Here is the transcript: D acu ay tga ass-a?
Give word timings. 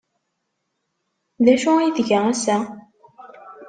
D 1.45 1.47
acu 1.53 1.71
ay 1.75 1.91
tga 1.97 2.19
ass-a? 2.31 2.57